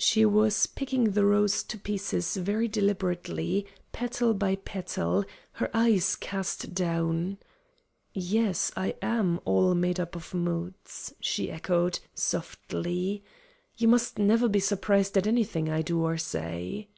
[0.00, 6.74] She was picking the rose to pieces very deliberately, petal by petal, her eyes cast
[6.74, 7.38] down.
[8.12, 13.22] "Yes, I'm all made up of moods," she echoed, softly.
[13.76, 16.88] "You must never be surprised at anything I do or say."